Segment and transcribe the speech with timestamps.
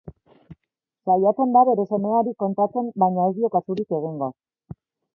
[1.09, 4.35] Saiatzen da bere semeari kontatzen baina ez dio kasurik egingo.